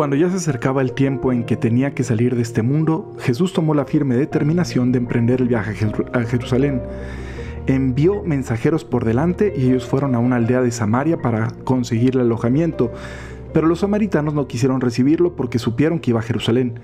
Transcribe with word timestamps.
Cuando 0.00 0.16
ya 0.16 0.30
se 0.30 0.36
acercaba 0.36 0.80
el 0.80 0.94
tiempo 0.94 1.30
en 1.30 1.44
que 1.44 1.58
tenía 1.58 1.92
que 1.92 2.04
salir 2.04 2.34
de 2.34 2.40
este 2.40 2.62
mundo, 2.62 3.14
Jesús 3.18 3.52
tomó 3.52 3.74
la 3.74 3.84
firme 3.84 4.16
determinación 4.16 4.92
de 4.92 4.96
emprender 4.96 5.42
el 5.42 5.48
viaje 5.48 5.76
a 6.14 6.22
Jerusalén. 6.22 6.80
Envió 7.66 8.22
mensajeros 8.22 8.82
por 8.82 9.04
delante 9.04 9.52
y 9.54 9.66
ellos 9.66 9.84
fueron 9.84 10.14
a 10.14 10.18
una 10.18 10.36
aldea 10.36 10.62
de 10.62 10.70
Samaria 10.70 11.20
para 11.20 11.50
conseguir 11.64 12.14
el 12.14 12.22
alojamiento, 12.22 12.90
pero 13.52 13.66
los 13.66 13.80
samaritanos 13.80 14.32
no 14.32 14.48
quisieron 14.48 14.80
recibirlo 14.80 15.36
porque 15.36 15.58
supieron 15.58 15.98
que 15.98 16.12
iba 16.12 16.20
a 16.20 16.22
Jerusalén. 16.22 16.80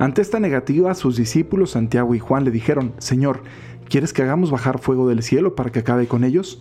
Ante 0.00 0.20
esta 0.20 0.40
negativa, 0.40 0.96
sus 0.96 1.16
discípulos 1.16 1.70
Santiago 1.70 2.12
y 2.16 2.18
Juan 2.18 2.44
le 2.44 2.50
dijeron, 2.50 2.92
Señor, 2.98 3.44
¿quieres 3.88 4.12
que 4.12 4.22
hagamos 4.22 4.50
bajar 4.50 4.80
fuego 4.80 5.08
del 5.08 5.22
cielo 5.22 5.54
para 5.54 5.70
que 5.70 5.78
acabe 5.78 6.08
con 6.08 6.24
ellos? 6.24 6.60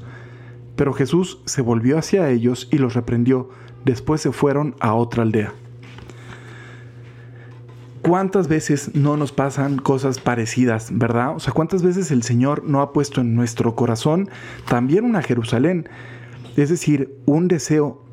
Pero 0.76 0.94
Jesús 0.94 1.42
se 1.46 1.64
volvió 1.64 1.98
hacia 1.98 2.30
ellos 2.30 2.68
y 2.72 2.78
los 2.78 2.94
reprendió. 2.94 3.50
Después 3.84 4.22
se 4.22 4.32
fueron 4.32 4.76
a 4.80 4.94
otra 4.94 5.24
aldea. 5.24 5.56
¿Cuántas 8.02 8.48
veces 8.48 8.96
no 8.96 9.16
nos 9.16 9.32
pasan 9.32 9.78
cosas 9.78 10.20
parecidas, 10.20 10.90
verdad? 10.92 11.36
O 11.36 11.40
sea, 11.40 11.54
¿cuántas 11.54 11.84
veces 11.84 12.10
el 12.10 12.24
Señor 12.24 12.64
no 12.64 12.82
ha 12.82 12.94
puesto 12.94 13.22
en 13.22 13.36
nuestro 13.36 13.76
corazón 13.76 14.30
también 14.68 15.06
una 15.06 15.22
Jerusalén? 15.22 15.88
Es 16.58 16.70
decir, 16.70 17.16
un 17.26 17.48
deseo 17.48 18.04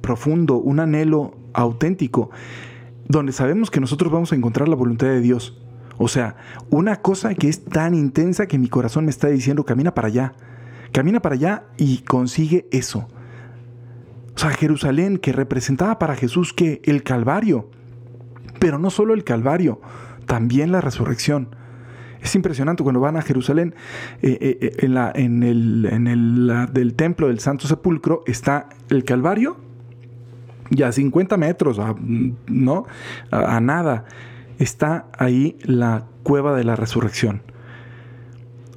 profundo, 0.00 0.56
un 0.56 0.80
anhelo 0.80 1.36
auténtico, 1.52 2.30
donde 3.08 3.32
sabemos 3.32 3.70
que 3.70 3.80
nosotros 3.80 4.12
vamos 4.12 4.32
a 4.32 4.36
encontrar 4.36 4.68
la 4.68 4.74
voluntad 4.74 5.06
de 5.06 5.20
Dios. 5.20 5.56
O 5.96 6.08
sea, 6.08 6.36
una 6.70 6.96
cosa 6.96 7.34
que 7.34 7.48
es 7.48 7.64
tan 7.64 7.94
intensa 7.94 8.46
que 8.46 8.58
mi 8.58 8.68
corazón 8.68 9.04
me 9.04 9.10
está 9.10 9.28
diciendo, 9.28 9.64
camina 9.64 9.94
para 9.94 10.08
allá, 10.08 10.34
camina 10.92 11.20
para 11.20 11.36
allá 11.36 11.64
y 11.76 11.98
consigue 11.98 12.66
eso. 12.72 13.06
O 14.34 14.38
sea, 14.38 14.50
Jerusalén 14.50 15.18
que 15.18 15.32
representaba 15.32 15.98
para 15.98 16.16
Jesús 16.16 16.52
que 16.52 16.82
el 16.84 17.02
Calvario, 17.02 17.70
pero 18.58 18.78
no 18.78 18.90
solo 18.90 19.14
el 19.14 19.24
Calvario, 19.24 19.80
también 20.26 20.72
la 20.72 20.80
resurrección. 20.80 21.48
Es 22.20 22.34
impresionante 22.34 22.82
cuando 22.82 23.00
van 23.00 23.16
a 23.16 23.22
Jerusalén, 23.22 23.74
eh, 24.22 24.38
eh, 24.40 24.58
eh, 24.60 25.12
en, 25.14 25.42
el, 25.42 26.68
del 26.72 26.94
templo 26.94 27.28
del 27.28 27.38
Santo 27.38 27.68
Sepulcro 27.68 28.22
está 28.26 28.68
el 28.90 29.04
Calvario, 29.04 29.58
ya 30.70 30.88
a 30.88 30.92
50 30.92 31.36
metros, 31.36 31.80
¿no? 32.48 32.86
a 33.30 33.60
nada, 33.60 34.06
está 34.58 35.06
ahí 35.16 35.56
la 35.62 36.06
cueva 36.22 36.56
de 36.56 36.64
la 36.64 36.74
resurrección. 36.74 37.42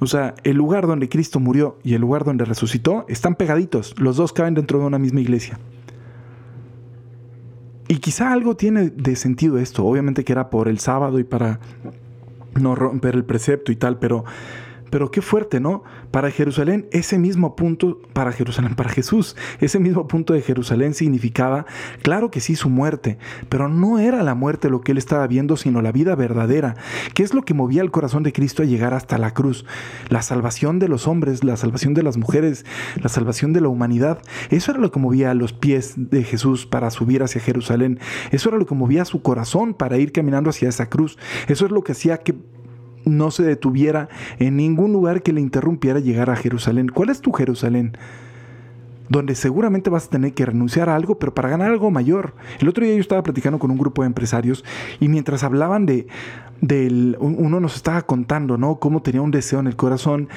O 0.00 0.06
sea, 0.06 0.34
el 0.44 0.56
lugar 0.56 0.86
donde 0.86 1.08
Cristo 1.08 1.40
murió 1.40 1.78
y 1.82 1.94
el 1.94 2.00
lugar 2.00 2.24
donde 2.24 2.46
resucitó 2.46 3.04
están 3.08 3.34
pegaditos. 3.34 3.94
Los 3.98 4.16
dos 4.16 4.32
caben 4.32 4.54
dentro 4.54 4.78
de 4.78 4.86
una 4.86 4.98
misma 4.98 5.20
iglesia. 5.20 5.58
Y 7.90 7.98
quizá 7.98 8.32
algo 8.32 8.54
tiene 8.54 8.90
de 8.90 9.16
sentido 9.16 9.58
esto. 9.58 9.84
Obviamente 9.84 10.22
que 10.22 10.30
era 10.30 10.48
por 10.48 10.68
el 10.68 10.78
sábado 10.78 11.18
y 11.18 11.24
para 11.24 11.58
no 12.54 12.76
romper 12.76 13.16
el 13.16 13.24
precepto 13.24 13.72
y 13.72 13.76
tal, 13.76 13.98
pero 13.98 14.24
pero 14.90 15.10
qué 15.10 15.22
fuerte, 15.22 15.60
¿no? 15.60 15.82
Para 16.10 16.30
Jerusalén, 16.30 16.88
ese 16.90 17.18
mismo 17.18 17.56
punto, 17.56 18.00
para 18.12 18.32
Jerusalén, 18.32 18.74
para 18.74 18.90
Jesús, 18.90 19.36
ese 19.60 19.78
mismo 19.78 20.06
punto 20.08 20.34
de 20.34 20.42
Jerusalén 20.42 20.94
significaba, 20.94 21.66
claro 22.02 22.30
que 22.30 22.40
sí, 22.40 22.56
su 22.56 22.68
muerte, 22.68 23.18
pero 23.48 23.68
no 23.68 23.98
era 23.98 24.22
la 24.22 24.34
muerte 24.34 24.70
lo 24.70 24.80
que 24.80 24.92
él 24.92 24.98
estaba 24.98 25.26
viendo, 25.26 25.56
sino 25.56 25.82
la 25.82 25.92
vida 25.92 26.14
verdadera, 26.14 26.76
que 27.14 27.22
es 27.22 27.34
lo 27.34 27.42
que 27.42 27.54
movía 27.54 27.82
el 27.82 27.90
corazón 27.90 28.22
de 28.22 28.32
Cristo 28.32 28.62
a 28.62 28.66
llegar 28.66 28.94
hasta 28.94 29.18
la 29.18 29.32
cruz. 29.32 29.64
La 30.08 30.22
salvación 30.22 30.78
de 30.78 30.88
los 30.88 31.06
hombres, 31.06 31.44
la 31.44 31.56
salvación 31.56 31.94
de 31.94 32.02
las 32.02 32.16
mujeres, 32.16 32.64
la 32.96 33.08
salvación 33.08 33.52
de 33.52 33.60
la 33.60 33.68
humanidad. 33.68 34.22
Eso 34.50 34.72
era 34.72 34.80
lo 34.80 34.90
que 34.90 35.00
movía 35.00 35.30
a 35.30 35.34
los 35.34 35.52
pies 35.52 35.94
de 35.96 36.24
Jesús 36.24 36.66
para 36.66 36.90
subir 36.90 37.22
hacia 37.22 37.40
Jerusalén. 37.40 37.98
Eso 38.30 38.48
era 38.48 38.58
lo 38.58 38.66
que 38.66 38.74
movía 38.74 39.04
su 39.04 39.22
corazón 39.22 39.74
para 39.74 39.98
ir 39.98 40.12
caminando 40.12 40.50
hacia 40.50 40.68
esa 40.68 40.88
cruz. 40.88 41.18
Eso 41.48 41.66
es 41.66 41.72
lo 41.72 41.82
que 41.82 41.92
hacía 41.92 42.18
que 42.18 42.34
no 43.04 43.30
se 43.30 43.42
detuviera 43.42 44.08
en 44.38 44.56
ningún 44.56 44.92
lugar 44.92 45.22
que 45.22 45.32
le 45.32 45.40
interrumpiera 45.40 46.00
llegar 46.00 46.30
a 46.30 46.36
Jerusalén. 46.36 46.88
¿Cuál 46.88 47.10
es 47.10 47.20
tu 47.20 47.32
Jerusalén? 47.32 47.96
Donde 49.08 49.34
seguramente 49.34 49.90
vas 49.90 50.06
a 50.06 50.10
tener 50.10 50.34
que 50.34 50.46
renunciar 50.46 50.88
a 50.88 50.94
algo, 50.94 51.18
pero 51.18 51.34
para 51.34 51.48
ganar 51.48 51.70
algo 51.70 51.90
mayor. 51.90 52.34
El 52.60 52.68
otro 52.68 52.84
día 52.84 52.94
yo 52.94 53.00
estaba 53.00 53.22
platicando 53.22 53.58
con 53.58 53.70
un 53.70 53.78
grupo 53.78 54.02
de 54.02 54.06
empresarios 54.06 54.64
y 55.00 55.08
mientras 55.08 55.42
hablaban 55.42 55.84
de, 55.84 56.06
del, 56.60 57.16
uno 57.20 57.58
nos 57.58 57.76
estaba 57.76 58.02
contando, 58.02 58.56
¿no? 58.56 58.76
Cómo 58.76 59.02
tenía 59.02 59.22
un 59.22 59.30
deseo 59.30 59.60
en 59.60 59.66
el 59.66 59.76
corazón 59.76 60.28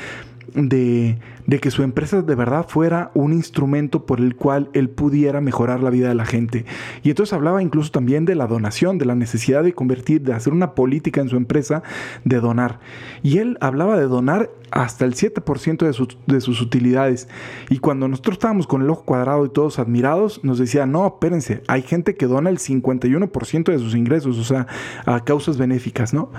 de, 0.53 1.17
que 1.61 1.71
su 1.71 1.83
empresa 1.83 2.21
de 2.21 2.35
verdad 2.35 2.65
fuera 2.67 3.11
un 3.13 3.33
instrumento 3.33 4.05
por 4.05 4.19
el 4.19 4.35
cual 4.35 4.69
él 4.73 4.89
pudiera 4.89 5.41
mejorar 5.41 5.81
la 5.81 5.89
vida 5.89 6.09
de 6.09 6.15
la 6.15 6.25
gente. 6.25 6.65
Y 7.03 7.09
entonces 7.09 7.33
hablaba 7.33 7.61
incluso 7.61 7.91
también 7.91 8.25
de 8.25 8.35
la 8.35 8.47
donación, 8.47 8.97
de 8.97 9.05
la 9.05 9.15
necesidad 9.15 9.63
de 9.63 9.73
convertir, 9.73 10.21
de 10.21 10.33
hacer 10.33 10.53
una 10.53 10.75
política 10.75 11.21
en 11.21 11.29
su 11.29 11.37
empresa 11.37 11.83
de 12.23 12.39
donar. 12.39 12.79
Y 13.21 13.37
él 13.39 13.57
hablaba 13.61 13.97
de 13.97 14.07
donar 14.07 14.49
hasta 14.71 15.05
el 15.05 15.13
7% 15.13 15.85
de 15.85 15.93
sus, 15.93 16.17
de 16.25 16.41
sus 16.41 16.61
utilidades. 16.61 17.27
Y 17.69 17.77
cuando 17.77 18.07
nosotros 18.07 18.35
estábamos 18.35 18.67
con 18.67 18.81
el 18.81 18.89
ojo 18.89 19.03
cuadrado 19.03 19.45
y 19.45 19.49
todos 19.49 19.79
admirados, 19.79 20.43
nos 20.43 20.57
decía, 20.57 20.85
no, 20.85 21.05
espérense, 21.05 21.61
hay 21.67 21.83
gente 21.83 22.15
que 22.15 22.25
dona 22.25 22.49
el 22.49 22.57
51% 22.57 23.71
de 23.71 23.79
sus 23.79 23.95
ingresos, 23.95 24.37
o 24.37 24.43
sea, 24.43 24.67
a 25.05 25.23
causas 25.23 25.57
benéficas, 25.57 26.13
¿no? 26.13 26.31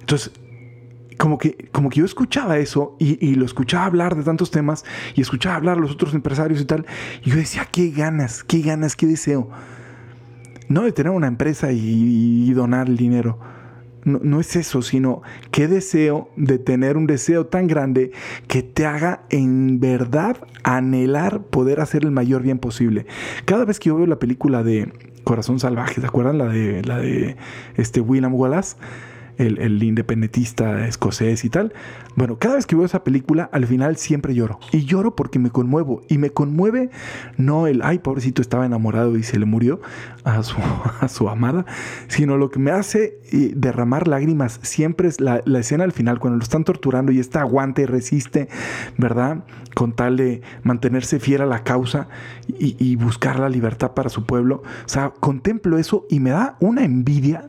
Entonces, 0.00 0.32
como 1.16 1.38
que, 1.38 1.68
como 1.72 1.88
que 1.90 2.00
yo 2.00 2.04
escuchaba 2.04 2.58
eso 2.58 2.96
y, 2.98 3.34
lo 3.34 3.44
escuchaba 3.44 3.86
hablar 3.86 4.16
de 4.16 4.22
tantos 4.22 4.50
temas 4.50 4.84
y 5.14 5.20
escuchaba 5.20 5.56
hablar 5.56 5.78
a 5.78 5.80
los 5.80 5.92
otros 5.92 6.14
empresarios 6.14 6.60
y 6.60 6.64
tal. 6.64 6.86
Y 7.24 7.30
yo 7.30 7.36
decía, 7.36 7.66
qué 7.70 7.90
ganas, 7.90 8.44
qué 8.44 8.60
ganas, 8.60 8.96
qué 8.96 9.06
deseo. 9.06 9.48
No 10.68 10.82
de 10.82 10.92
tener 10.92 11.12
una 11.12 11.28
empresa 11.28 11.72
y, 11.72 12.52
donar 12.52 12.88
el 12.88 12.96
dinero. 12.96 13.38
No, 14.04 14.20
no, 14.22 14.40
es 14.40 14.54
eso, 14.54 14.82
sino 14.82 15.22
qué 15.50 15.66
deseo 15.66 16.30
de 16.36 16.58
tener 16.58 16.96
un 16.96 17.06
deseo 17.06 17.46
tan 17.46 17.66
grande 17.66 18.12
que 18.46 18.62
te 18.62 18.86
haga 18.86 19.22
en 19.30 19.80
verdad 19.80 20.36
anhelar 20.62 21.42
poder 21.42 21.80
hacer 21.80 22.04
el 22.04 22.12
mayor 22.12 22.42
bien 22.42 22.58
posible. 22.58 23.06
Cada 23.46 23.64
vez 23.64 23.80
que 23.80 23.88
yo 23.88 23.96
veo 23.96 24.06
la 24.06 24.20
película 24.20 24.62
de 24.62 24.92
Corazón 25.24 25.58
Salvaje, 25.58 26.00
¿se 26.00 26.06
acuerdan? 26.06 26.38
La 26.38 26.46
de, 26.46 26.82
la 26.84 26.98
de 26.98 27.36
este 27.76 28.00
William 28.00 28.32
Wallace 28.32 28.76
el, 29.38 29.82
independentista 29.82 30.86
escocés 30.86 31.44
y 31.44 31.50
tal. 31.50 31.72
Bueno, 32.14 32.38
cada 32.38 32.56
vez 32.56 32.66
que 32.66 32.76
veo 32.76 32.84
esa 32.84 33.04
película, 33.04 33.48
al 33.52 33.66
final 33.66 33.96
siempre 33.96 34.34
lloro. 34.34 34.58
Y 34.72 34.84
lloro 34.84 35.14
porque 35.14 35.38
me 35.38 35.50
conmuevo. 35.50 36.02
Y 36.08 36.18
me 36.18 36.30
conmueve 36.30 36.90
no 37.36 37.66
el, 37.66 37.82
ay, 37.82 37.98
pobrecito, 37.98 38.42
estaba 38.42 38.66
enamorado 38.66 39.16
y 39.16 39.22
se 39.22 39.38
le 39.38 39.46
murió 39.46 39.80
a 40.24 40.42
su, 40.42 40.56
a 41.00 41.08
su 41.08 41.28
amada, 41.28 41.66
sino 42.08 42.36
lo 42.36 42.50
que 42.50 42.58
me 42.58 42.70
hace 42.70 43.18
eh, 43.32 43.52
derramar 43.54 44.08
lágrimas 44.08 44.60
siempre 44.62 45.08
es 45.08 45.20
la, 45.20 45.42
escena 45.58 45.84
al 45.84 45.92
final, 45.92 46.18
cuando 46.18 46.38
lo 46.38 46.42
están 46.42 46.64
torturando 46.64 47.12
y 47.12 47.18
está 47.18 47.40
aguante 47.40 47.82
y 47.82 47.86
resiste, 47.86 48.48
¿verdad? 48.96 49.44
Con 49.74 49.92
tal 49.92 50.16
de 50.16 50.42
mantenerse 50.62 51.20
fiel 51.20 51.42
a 51.42 51.46
la 51.46 51.62
causa 51.64 52.08
y, 52.48 52.76
y 52.78 52.96
buscar 52.96 53.38
la 53.38 53.48
libertad 53.48 53.92
para 53.92 54.08
su 54.08 54.24
pueblo. 54.24 54.62
O 54.84 54.88
sea, 54.88 55.12
contemplo 55.20 55.78
eso 55.78 56.06
y 56.08 56.20
me 56.20 56.30
da 56.30 56.56
una 56.60 56.84
envidia 56.84 57.48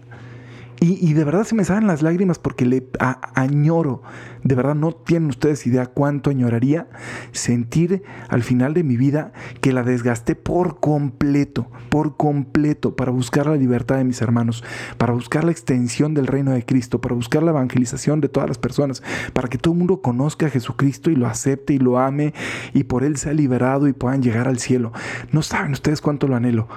y, 0.80 1.14
de 1.14 1.24
verdad 1.24 1.44
se 1.44 1.56
me 1.56 1.66
salen 1.66 1.88
las 1.88 2.02
lágrimas 2.02 2.38
porque 2.38 2.66
le 2.66 2.88
añoro. 3.34 4.04
De 4.44 4.54
verdad 4.54 4.76
no 4.76 4.92
tienen 4.92 5.30
ustedes 5.30 5.66
idea 5.66 5.88
cuánto 5.88 6.30
añoraría 6.30 6.88
sentir 7.32 8.04
al 8.30 8.44
final 8.44 8.74
de 8.74 8.84
mi 8.84 8.96
vida 8.96 9.34
que 9.62 9.74
la 9.74 9.84
desgasté 9.84 10.36
por 10.36 10.80
completo, 10.80 11.68
por 11.90 12.16
completo, 12.16 12.96
para 12.96 13.12
buscar 13.12 13.48
la 13.48 13.56
libertad 13.56 13.98
de 13.98 14.04
mis 14.04 14.22
hermanos, 14.22 14.64
para 14.98 15.14
buscar 15.14 15.44
la 15.44 15.52
extensión 15.52 16.14
del 16.14 16.28
reino 16.28 16.52
de 16.52 16.66
Cristo, 16.66 17.02
para 17.02 17.16
buscar 17.16 17.44
la 17.44 17.52
evangelización 17.52 18.22
de 18.22 18.30
todas 18.30 18.48
las 18.48 18.58
personas, 18.58 19.02
para 19.34 19.48
que 19.48 19.58
todo 19.58 19.74
el 19.74 19.80
mundo 19.80 20.02
conozca 20.02 20.46
a 20.46 20.50
Jesucristo 20.50 21.10
y 21.10 21.16
lo 21.16 21.28
acepte 21.28 21.74
y 21.74 21.80
lo 21.80 21.98
ame 21.98 22.34
y 22.74 22.84
por 22.84 23.04
él 23.04 23.18
sea 23.18 23.34
liberado 23.34 23.88
y 23.88 23.94
puedan 23.94 24.22
llegar 24.22 24.48
al 24.48 24.60
cielo. 24.60 24.92
No 25.32 25.42
saben 25.42 25.72
ustedes 25.72 26.02
cuánto 26.02 26.28
lo 26.28 26.36
anhelo. 26.36 26.68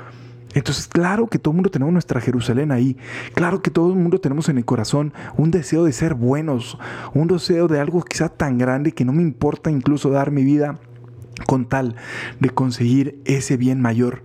Entonces, 0.55 0.89
claro 0.89 1.29
que 1.29 1.39
todo 1.39 1.53
el 1.53 1.57
mundo 1.57 1.71
tenemos 1.71 1.93
nuestra 1.93 2.21
Jerusalén 2.21 2.73
ahí. 2.73 2.97
Claro 3.35 3.63
que 3.63 3.71
todo 3.71 3.91
el 3.91 3.99
mundo 3.99 4.21
tenemos 4.21 4.49
en 4.49 4.59
el 4.59 4.65
corazón 4.65 5.13
un 5.37 5.51
deseo 5.51 5.85
de 5.85 5.93
ser 5.93 6.15
buenos, 6.15 6.79
un 7.15 7.29
deseo 7.29 7.69
de 7.69 7.81
algo 7.81 8.03
quizá 8.03 8.29
tan 8.29 8.59
grande 8.59 8.93
que 8.93 9.05
no 9.05 9.13
me 9.13 9.23
importa 9.23 9.71
incluso 9.71 10.11
dar 10.11 10.31
mi 10.31 10.45
vida 10.45 10.79
con 11.47 11.67
tal 11.67 11.97
de 12.41 12.51
conseguir 12.51 13.21
ese 13.25 13.57
bien 13.57 13.81
mayor. 13.81 14.23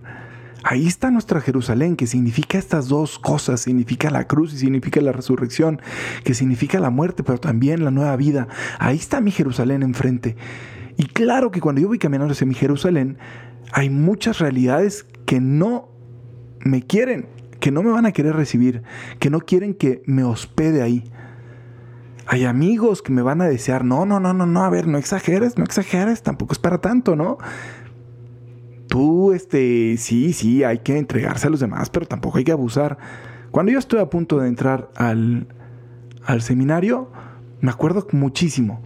Ahí 0.68 0.88
está 0.88 1.12
nuestra 1.12 1.40
Jerusalén, 1.40 1.94
que 1.94 2.08
significa 2.08 2.58
estas 2.58 2.88
dos 2.88 3.20
cosas, 3.20 3.60
significa 3.60 4.10
la 4.10 4.26
cruz 4.26 4.52
y 4.52 4.58
significa 4.58 5.00
la 5.00 5.12
resurrección, 5.12 5.80
que 6.24 6.34
significa 6.34 6.80
la 6.80 6.90
muerte, 6.90 7.22
pero 7.22 7.38
también 7.38 7.84
la 7.84 7.92
nueva 7.92 8.16
vida. 8.16 8.48
Ahí 8.80 8.96
está 8.96 9.20
mi 9.20 9.30
Jerusalén 9.30 9.84
enfrente. 9.84 10.36
Y 10.96 11.04
claro 11.04 11.52
que 11.52 11.60
cuando 11.60 11.80
yo 11.80 11.86
voy 11.86 12.00
caminando 12.00 12.32
hacia 12.32 12.48
mi 12.48 12.54
Jerusalén, 12.54 13.16
hay 13.70 13.90
muchas 13.90 14.40
realidades 14.40 15.06
que 15.24 15.40
no 15.40 15.95
me 16.66 16.82
quieren, 16.82 17.26
que 17.60 17.70
no 17.70 17.82
me 17.82 17.90
van 17.90 18.06
a 18.06 18.12
querer 18.12 18.36
recibir, 18.36 18.82
que 19.18 19.30
no 19.30 19.40
quieren 19.40 19.74
que 19.74 20.02
me 20.06 20.24
hospede 20.24 20.82
ahí. 20.82 21.04
Hay 22.26 22.44
amigos 22.44 23.02
que 23.02 23.12
me 23.12 23.22
van 23.22 23.40
a 23.40 23.46
desear, 23.46 23.84
no, 23.84 24.04
no, 24.04 24.18
no, 24.20 24.32
no, 24.32 24.46
no, 24.46 24.64
a 24.64 24.70
ver, 24.70 24.88
no 24.88 24.98
exageres, 24.98 25.56
no 25.58 25.64
exageres, 25.64 26.22
tampoco 26.22 26.52
es 26.52 26.58
para 26.58 26.80
tanto, 26.80 27.14
¿no? 27.14 27.38
tú, 28.96 29.32
este, 29.32 29.96
sí, 29.98 30.32
sí, 30.32 30.64
hay 30.64 30.78
que 30.78 30.96
entregarse 30.96 31.46
a 31.46 31.50
los 31.50 31.60
demás, 31.60 31.90
pero 31.90 32.06
tampoco 32.06 32.38
hay 32.38 32.44
que 32.44 32.52
abusar. 32.52 32.96
Cuando 33.50 33.72
yo 33.72 33.78
estoy 33.78 34.00
a 34.00 34.08
punto 34.08 34.38
de 34.38 34.48
entrar 34.48 34.90
al, 34.96 35.48
al 36.24 36.42
seminario, 36.42 37.10
me 37.60 37.70
acuerdo 37.70 38.06
muchísimo 38.12 38.80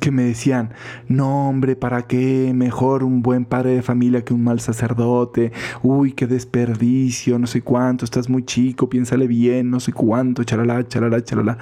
que 0.00 0.10
me 0.10 0.24
decían, 0.24 0.70
no 1.06 1.48
hombre, 1.48 1.76
¿para 1.76 2.02
qué? 2.02 2.52
Mejor 2.54 3.04
un 3.04 3.22
buen 3.22 3.44
padre 3.44 3.70
de 3.70 3.82
familia 3.82 4.24
que 4.24 4.34
un 4.34 4.42
mal 4.42 4.60
sacerdote. 4.60 5.52
Uy, 5.82 6.12
qué 6.12 6.26
desperdicio, 6.26 7.38
no 7.38 7.46
sé 7.46 7.62
cuánto, 7.62 8.04
estás 8.04 8.28
muy 8.28 8.44
chico, 8.44 8.88
piénsale 8.88 9.26
bien, 9.26 9.70
no 9.70 9.78
sé 9.78 9.92
cuánto, 9.92 10.42
chalala, 10.44 10.86
chalala, 10.88 11.22
chalala. 11.22 11.58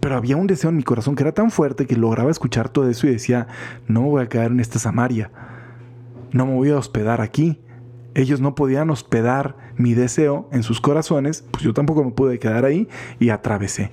Pero 0.00 0.16
había 0.16 0.36
un 0.36 0.46
deseo 0.46 0.70
en 0.70 0.76
mi 0.76 0.82
corazón 0.82 1.16
que 1.16 1.22
era 1.22 1.32
tan 1.32 1.50
fuerte 1.50 1.86
que 1.86 1.96
lograba 1.96 2.30
escuchar 2.30 2.68
todo 2.68 2.88
eso 2.88 3.06
y 3.06 3.10
decía, 3.10 3.48
no 3.88 4.02
voy 4.02 4.22
a 4.22 4.28
quedar 4.28 4.50
en 4.50 4.60
esta 4.60 4.78
Samaria, 4.78 5.30
no 6.32 6.46
me 6.46 6.54
voy 6.54 6.70
a 6.70 6.76
hospedar 6.76 7.20
aquí. 7.20 7.60
Ellos 8.14 8.40
no 8.40 8.54
podían 8.54 8.90
hospedar 8.90 9.56
mi 9.76 9.94
deseo 9.94 10.48
en 10.52 10.62
sus 10.62 10.80
corazones, 10.80 11.44
pues 11.50 11.64
yo 11.64 11.72
tampoco 11.72 12.04
me 12.04 12.12
pude 12.12 12.38
quedar 12.38 12.64
ahí 12.64 12.88
y 13.18 13.30
atravesé 13.30 13.90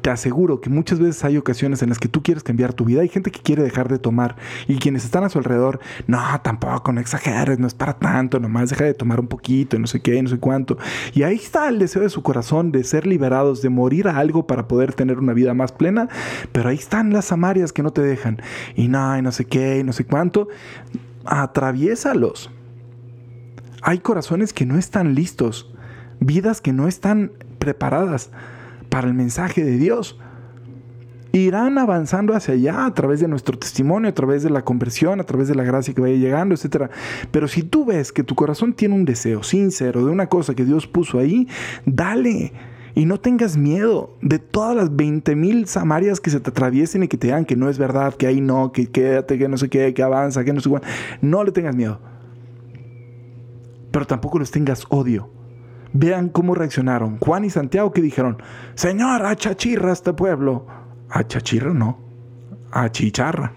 te 0.00 0.10
aseguro 0.10 0.60
que 0.60 0.70
muchas 0.70 0.98
veces 0.98 1.24
hay 1.24 1.36
ocasiones 1.36 1.82
en 1.82 1.88
las 1.88 1.98
que 1.98 2.08
tú 2.08 2.22
quieres 2.22 2.42
cambiar 2.42 2.72
tu 2.72 2.84
vida. 2.84 3.02
Hay 3.02 3.08
gente 3.08 3.30
que 3.30 3.40
quiere 3.40 3.62
dejar 3.62 3.88
de 3.88 3.98
tomar 3.98 4.36
y 4.66 4.76
quienes 4.76 5.04
están 5.04 5.24
a 5.24 5.28
su 5.28 5.38
alrededor, 5.38 5.80
no, 6.06 6.20
tampoco, 6.42 6.92
no 6.92 7.00
exageres, 7.00 7.58
no 7.58 7.66
es 7.66 7.74
para 7.74 7.94
tanto, 7.98 8.40
nomás 8.40 8.70
deja 8.70 8.84
de 8.84 8.94
tomar 8.94 9.20
un 9.20 9.28
poquito, 9.28 9.78
no 9.78 9.86
sé 9.86 10.00
qué, 10.00 10.22
no 10.22 10.28
sé 10.28 10.38
cuánto. 10.38 10.78
Y 11.14 11.22
ahí 11.22 11.36
está 11.36 11.68
el 11.68 11.78
deseo 11.78 12.02
de 12.02 12.10
su 12.10 12.22
corazón 12.22 12.72
de 12.72 12.84
ser 12.84 13.06
liberados, 13.06 13.62
de 13.62 13.68
morir 13.68 14.08
a 14.08 14.18
algo 14.18 14.46
para 14.46 14.68
poder 14.68 14.94
tener 14.94 15.18
una 15.18 15.32
vida 15.32 15.54
más 15.54 15.72
plena. 15.72 16.08
Pero 16.52 16.68
ahí 16.68 16.76
están 16.76 17.12
las 17.12 17.32
amarias 17.32 17.72
que 17.72 17.82
no 17.82 17.92
te 17.92 18.02
dejan. 18.02 18.40
Y 18.74 18.88
no, 18.88 19.16
y 19.18 19.22
no 19.22 19.32
sé 19.32 19.44
qué, 19.44 19.78
y 19.78 19.84
no 19.84 19.92
sé 19.92 20.04
cuánto. 20.04 20.48
Atraviésalos. 21.24 22.50
Hay 23.82 23.98
corazones 23.98 24.52
que 24.52 24.66
no 24.66 24.78
están 24.78 25.14
listos, 25.14 25.72
vidas 26.18 26.60
que 26.60 26.72
no 26.72 26.88
están 26.88 27.32
preparadas 27.58 28.30
para 28.88 29.08
el 29.08 29.14
mensaje 29.14 29.64
de 29.64 29.76
Dios. 29.76 30.18
Irán 31.32 31.78
avanzando 31.78 32.34
hacia 32.34 32.54
allá 32.54 32.86
a 32.86 32.94
través 32.94 33.20
de 33.20 33.28
nuestro 33.28 33.58
testimonio, 33.58 34.08
a 34.08 34.14
través 34.14 34.42
de 34.42 34.50
la 34.50 34.62
conversión, 34.62 35.20
a 35.20 35.24
través 35.24 35.48
de 35.48 35.54
la 35.54 35.64
gracia 35.64 35.94
que 35.94 36.00
vaya 36.00 36.16
llegando, 36.16 36.54
etc. 36.54 36.90
Pero 37.30 37.48
si 37.48 37.62
tú 37.62 37.84
ves 37.84 38.12
que 38.12 38.22
tu 38.22 38.34
corazón 38.34 38.72
tiene 38.72 38.94
un 38.94 39.04
deseo 39.04 39.42
sincero 39.42 40.04
de 40.04 40.10
una 40.10 40.28
cosa 40.28 40.54
que 40.54 40.64
Dios 40.64 40.86
puso 40.86 41.18
ahí, 41.18 41.48
dale. 41.84 42.52
Y 42.94 43.04
no 43.04 43.20
tengas 43.20 43.58
miedo 43.58 44.16
de 44.22 44.38
todas 44.38 44.74
las 44.74 44.96
20 44.96 45.36
mil 45.36 45.66
samarias 45.66 46.18
que 46.18 46.30
se 46.30 46.40
te 46.40 46.48
atraviesen 46.48 47.02
y 47.02 47.08
que 47.08 47.18
te 47.18 47.26
digan 47.26 47.44
que 47.44 47.54
no 47.54 47.68
es 47.68 47.76
verdad, 47.76 48.14
que 48.14 48.26
ahí 48.26 48.40
no, 48.40 48.72
que 48.72 48.86
quédate, 48.86 49.36
que 49.36 49.48
no 49.48 49.58
sé 49.58 49.68
qué, 49.68 49.92
que 49.92 50.02
avanza, 50.02 50.44
que 50.44 50.54
no 50.54 50.60
sé 50.60 50.70
cuánto. 50.70 50.88
No 51.20 51.44
le 51.44 51.52
tengas 51.52 51.76
miedo. 51.76 52.00
Pero 53.90 54.06
tampoco 54.06 54.38
les 54.38 54.50
tengas 54.50 54.86
odio. 54.88 55.35
Vean 55.92 56.28
cómo 56.28 56.54
reaccionaron. 56.54 57.18
Juan 57.18 57.44
y 57.44 57.50
Santiago 57.50 57.92
que 57.92 58.02
dijeron, 58.02 58.42
Señor, 58.74 59.24
achachirra 59.24 59.92
este 59.92 60.12
pueblo. 60.12 60.66
Achachirra 61.08 61.72
no, 61.72 61.98
achicharra. 62.72 63.52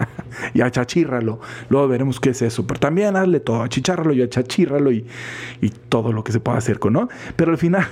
y 0.54 0.60
achachírralo. 0.60 1.40
Luego 1.68 1.88
veremos 1.88 2.20
qué 2.20 2.30
es 2.30 2.42
eso. 2.42 2.66
Pero 2.66 2.80
también 2.80 3.16
hazle 3.16 3.40
todo, 3.40 3.62
achicharralo 3.62 4.12
y 4.12 4.22
achachírralo 4.22 4.92
y, 4.92 5.06
y 5.60 5.70
todo 5.70 6.12
lo 6.12 6.24
que 6.24 6.32
se 6.32 6.40
pueda 6.40 6.58
hacer 6.58 6.78
con, 6.78 6.92
¿no? 6.92 7.08
Pero 7.36 7.50
al 7.52 7.58
final, 7.58 7.86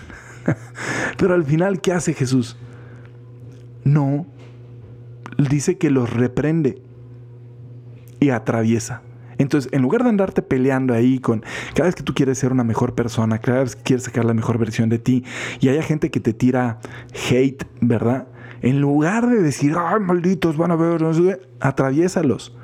pero 1.17 1.35
al 1.35 1.45
final, 1.45 1.81
¿qué 1.81 1.93
hace 1.93 2.15
Jesús? 2.15 2.57
No, 3.85 4.27
dice 5.39 5.79
que 5.79 5.91
los 5.91 6.11
reprende 6.13 6.83
y 8.21 8.31
atraviesa. 8.31 9.03
Entonces, 9.39 9.73
en 9.73 9.83
lugar 9.83 10.03
de 10.03 10.11
andarte 10.11 10.43
peleando 10.43 10.95
ahí 10.95 11.19
con 11.19 11.45
cada 11.75 11.87
vez 11.87 11.95
que 11.95 12.03
tú 12.03 12.15
quieres 12.15 12.39
ser 12.39 12.53
una 12.53 12.65
mejor 12.65 12.95
persona, 12.95 13.39
cada 13.39 13.63
vez 13.63 13.77
que 13.77 13.83
quieres 13.83 14.05
sacar 14.05 14.25
la 14.25 14.35
mejor 14.35 14.59
versión 14.59 14.89
de 14.89 14.99
ti, 14.99 15.25
y 15.61 15.69
haya 15.69 15.83
gente 15.83 16.11
que 16.11 16.21
te 16.21 16.33
tira 16.33 16.81
hate, 17.31 17.65
¿verdad? 17.81 18.29
En 18.61 18.81
lugar 18.81 19.29
de 19.29 19.41
decir, 19.41 19.75
ay, 19.79 20.01
malditos, 20.01 20.57
van 20.57 20.73
a 20.73 20.77
ver, 20.77 21.03
atraviésalos. 21.61 22.57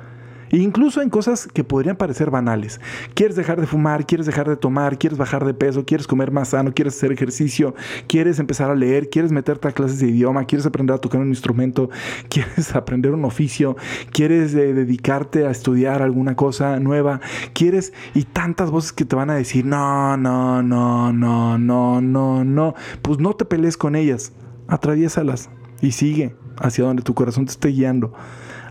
Incluso 0.61 1.01
en 1.01 1.09
cosas 1.09 1.47
que 1.47 1.63
podrían 1.63 1.97
parecer 1.97 2.31
banales. 2.31 2.79
Quieres 3.13 3.35
dejar 3.35 3.59
de 3.59 3.67
fumar, 3.67 4.05
quieres 4.05 4.25
dejar 4.25 4.47
de 4.47 4.55
tomar, 4.55 4.97
quieres 4.97 5.17
bajar 5.17 5.45
de 5.45 5.53
peso, 5.53 5.85
quieres 5.85 6.07
comer 6.07 6.31
más 6.31 6.49
sano, 6.49 6.73
quieres 6.73 6.95
hacer 6.95 7.11
ejercicio, 7.11 7.75
quieres 8.07 8.39
empezar 8.39 8.71
a 8.71 8.75
leer, 8.75 9.09
quieres 9.09 9.31
meterte 9.31 9.67
a 9.67 9.71
clases 9.71 9.99
de 9.99 10.07
idioma, 10.07 10.45
quieres 10.45 10.65
aprender 10.65 10.95
a 10.95 10.99
tocar 10.99 11.19
un 11.19 11.27
instrumento, 11.27 11.89
quieres 12.29 12.75
aprender 12.75 13.11
un 13.11 13.25
oficio, 13.25 13.75
quieres 14.11 14.53
eh, 14.53 14.73
dedicarte 14.73 15.45
a 15.45 15.51
estudiar 15.51 16.01
alguna 16.01 16.35
cosa 16.35 16.79
nueva, 16.79 17.19
quieres 17.53 17.93
y 18.13 18.23
tantas 18.23 18.71
voces 18.71 18.93
que 18.93 19.05
te 19.05 19.15
van 19.15 19.29
a 19.29 19.35
decir, 19.35 19.65
no, 19.65 20.15
no, 20.15 20.63
no, 20.63 21.11
no, 21.11 21.57
no, 21.57 22.01
no, 22.01 22.43
no, 22.45 22.75
pues 23.01 23.19
no 23.19 23.35
te 23.35 23.45
pelees 23.45 23.75
con 23.77 23.95
ellas, 23.95 24.31
atraviésalas 24.67 25.49
y 25.81 25.91
sigue 25.91 26.35
hacia 26.57 26.85
donde 26.85 27.03
tu 27.03 27.13
corazón 27.13 27.45
te 27.45 27.51
esté 27.51 27.69
guiando 27.69 28.13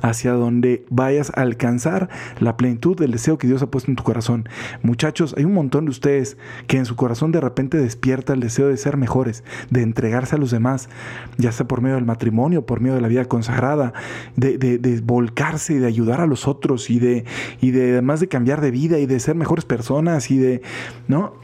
hacia 0.04 0.32
donde 0.32 0.84
vayas 0.90 1.32
a 1.34 1.40
alcanzar 1.40 2.10
la 2.38 2.56
plenitud 2.56 2.96
del 2.96 3.12
deseo 3.12 3.38
que 3.38 3.46
Dios 3.46 3.62
ha 3.62 3.70
puesto 3.70 3.90
en 3.90 3.96
tu 3.96 4.02
corazón. 4.02 4.48
Muchachos, 4.82 5.34
hay 5.38 5.44
un 5.44 5.54
montón 5.54 5.86
de 5.86 5.90
ustedes 5.90 6.36
que 6.66 6.76
en 6.76 6.84
su 6.84 6.94
corazón 6.94 7.32
de 7.32 7.40
repente 7.40 7.78
despierta 7.78 8.34
el 8.34 8.40
deseo 8.40 8.68
de 8.68 8.76
ser 8.76 8.98
mejores, 8.98 9.44
de 9.70 9.82
entregarse 9.82 10.36
a 10.36 10.38
los 10.38 10.50
demás, 10.50 10.90
ya 11.38 11.52
sea 11.52 11.66
por 11.66 11.80
medio 11.80 11.96
del 11.96 12.04
matrimonio, 12.04 12.66
por 12.66 12.80
medio 12.80 12.96
de 12.96 13.00
la 13.00 13.08
vida 13.08 13.24
consagrada, 13.24 13.94
de, 14.36 14.58
de, 14.58 15.00
volcarse 15.00 15.74
y 15.74 15.78
de 15.78 15.86
ayudar 15.86 16.20
a 16.20 16.26
los 16.26 16.46
otros 16.46 16.90
y 16.90 16.98
de, 16.98 17.24
y 17.60 17.70
de 17.70 17.92
además 17.92 18.20
de 18.20 18.28
cambiar 18.28 18.60
de 18.60 18.70
vida 18.70 18.98
y 18.98 19.06
de 19.06 19.18
ser 19.20 19.34
mejores 19.34 19.64
personas 19.64 20.30
y 20.30 20.36
de, 20.36 20.62
¿no? 21.08 21.43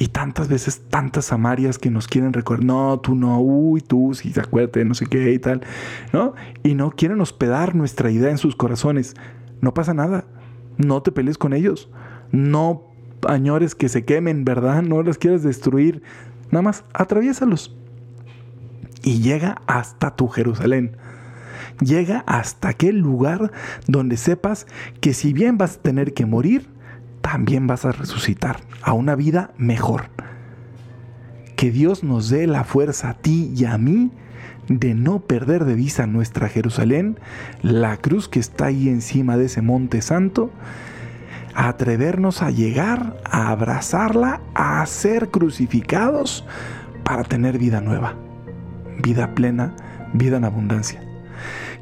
Y 0.00 0.08
tantas 0.08 0.48
veces, 0.48 0.80
tantas 0.88 1.26
samarias 1.26 1.76
que 1.76 1.90
nos 1.90 2.08
quieren 2.08 2.32
recordar, 2.32 2.64
no, 2.64 2.98
tú 3.00 3.14
no, 3.14 3.38
uy, 3.38 3.82
tú, 3.82 4.14
sí, 4.14 4.32
acuérdate, 4.34 4.82
no 4.86 4.94
sé 4.94 5.04
qué 5.04 5.30
y 5.30 5.38
tal, 5.38 5.60
¿no? 6.14 6.32
Y 6.62 6.74
no 6.74 6.92
quieren 6.92 7.20
hospedar 7.20 7.74
nuestra 7.74 8.10
idea 8.10 8.30
en 8.30 8.38
sus 8.38 8.56
corazones. 8.56 9.14
No 9.60 9.74
pasa 9.74 9.92
nada, 9.92 10.24
no 10.78 11.02
te 11.02 11.12
pelees 11.12 11.36
con 11.36 11.52
ellos, 11.52 11.90
no 12.32 12.84
añores 13.28 13.74
que 13.74 13.90
se 13.90 14.06
quemen, 14.06 14.46
¿verdad? 14.46 14.80
No 14.80 15.02
las 15.02 15.18
quieras 15.18 15.42
destruir, 15.42 16.02
nada 16.50 16.62
más 16.62 16.84
atraviésalos. 16.94 17.76
Y 19.02 19.20
llega 19.20 19.60
hasta 19.66 20.16
tu 20.16 20.28
Jerusalén. 20.28 20.96
Llega 21.80 22.24
hasta 22.26 22.70
aquel 22.70 22.96
lugar 22.96 23.52
donde 23.86 24.16
sepas 24.16 24.66
que 25.02 25.12
si 25.12 25.34
bien 25.34 25.58
vas 25.58 25.76
a 25.76 25.82
tener 25.82 26.14
que 26.14 26.24
morir, 26.24 26.70
también 27.20 27.66
vas 27.66 27.84
a 27.84 27.92
resucitar 27.92 28.60
a 28.82 28.92
una 28.92 29.14
vida 29.14 29.50
mejor. 29.56 30.10
Que 31.56 31.70
Dios 31.70 32.02
nos 32.02 32.30
dé 32.30 32.46
la 32.46 32.64
fuerza 32.64 33.10
a 33.10 33.14
ti 33.14 33.52
y 33.54 33.64
a 33.64 33.76
mí 33.78 34.10
de 34.68 34.94
no 34.94 35.20
perder 35.20 35.64
de 35.64 35.74
vista 35.74 36.06
nuestra 36.06 36.48
Jerusalén, 36.48 37.18
la 37.60 37.96
cruz 37.96 38.28
que 38.28 38.38
está 38.38 38.66
ahí 38.66 38.88
encima 38.88 39.36
de 39.36 39.46
ese 39.46 39.62
monte 39.62 40.00
santo, 40.00 40.50
a 41.54 41.68
atrevernos 41.68 42.42
a 42.42 42.50
llegar, 42.50 43.16
a 43.24 43.50
abrazarla, 43.50 44.40
a 44.54 44.86
ser 44.86 45.28
crucificados 45.30 46.44
para 47.02 47.24
tener 47.24 47.58
vida 47.58 47.80
nueva, 47.80 48.14
vida 49.02 49.34
plena, 49.34 49.74
vida 50.12 50.36
en 50.36 50.44
abundancia. 50.44 51.02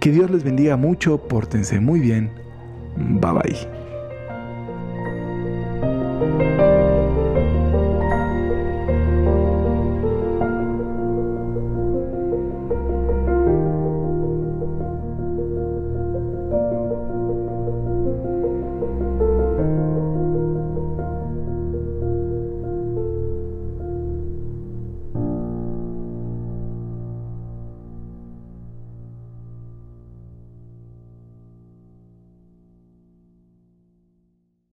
Que 0.00 0.10
Dios 0.10 0.30
les 0.30 0.42
bendiga 0.42 0.76
mucho, 0.76 1.28
pórtense 1.28 1.80
muy 1.80 2.00
bien. 2.00 2.30
Bye 2.96 3.32
bye. 3.32 3.77